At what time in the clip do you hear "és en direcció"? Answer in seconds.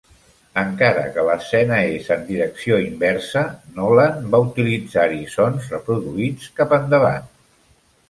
1.97-2.81